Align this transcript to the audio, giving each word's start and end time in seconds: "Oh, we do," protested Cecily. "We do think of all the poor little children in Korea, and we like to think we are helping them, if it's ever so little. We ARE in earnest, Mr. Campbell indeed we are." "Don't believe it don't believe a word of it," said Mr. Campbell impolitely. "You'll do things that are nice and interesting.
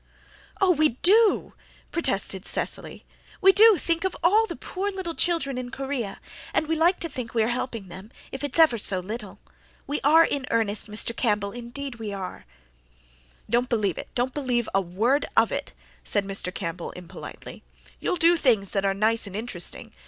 "Oh, 0.59 0.71
we 0.71 0.89
do," 1.03 1.53
protested 1.91 2.43
Cecily. 2.43 3.05
"We 3.39 3.51
do 3.51 3.77
think 3.77 4.03
of 4.03 4.17
all 4.23 4.47
the 4.47 4.55
poor 4.55 4.89
little 4.89 5.13
children 5.13 5.59
in 5.59 5.69
Korea, 5.69 6.19
and 6.55 6.65
we 6.67 6.75
like 6.75 6.99
to 7.01 7.07
think 7.07 7.35
we 7.35 7.43
are 7.43 7.49
helping 7.49 7.87
them, 7.87 8.09
if 8.31 8.43
it's 8.43 8.57
ever 8.57 8.79
so 8.79 8.99
little. 8.99 9.37
We 9.85 10.01
ARE 10.03 10.25
in 10.25 10.47
earnest, 10.49 10.89
Mr. 10.89 11.15
Campbell 11.15 11.51
indeed 11.51 11.97
we 11.99 12.11
are." 12.11 12.47
"Don't 13.47 13.69
believe 13.69 13.99
it 13.99 14.07
don't 14.15 14.33
believe 14.33 14.67
a 14.73 14.81
word 14.81 15.27
of 15.37 15.51
it," 15.51 15.71
said 16.03 16.25
Mr. 16.25 16.51
Campbell 16.51 16.89
impolitely. 16.93 17.61
"You'll 17.99 18.15
do 18.15 18.35
things 18.37 18.71
that 18.71 18.85
are 18.85 18.95
nice 18.95 19.27
and 19.27 19.35
interesting. 19.35 19.91